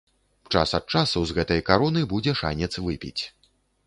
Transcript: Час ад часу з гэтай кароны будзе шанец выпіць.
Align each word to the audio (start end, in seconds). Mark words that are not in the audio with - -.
Час 0.55 0.69
ад 0.77 0.85
часу 0.95 1.21
з 1.31 1.35
гэтай 1.39 1.61
кароны 1.67 2.01
будзе 2.13 2.33
шанец 2.41 2.71
выпіць. 2.87 3.23